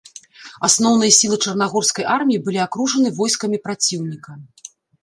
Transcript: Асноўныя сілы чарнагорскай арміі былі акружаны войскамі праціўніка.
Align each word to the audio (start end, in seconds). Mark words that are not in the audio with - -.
Асноўныя 0.67 1.11
сілы 1.17 1.37
чарнагорскай 1.45 2.09
арміі 2.17 2.43
былі 2.49 2.59
акружаны 2.67 3.09
войскамі 3.21 3.57
праціўніка. 3.69 4.31